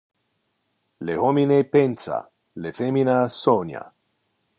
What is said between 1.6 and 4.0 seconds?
pensa, le femina sonia.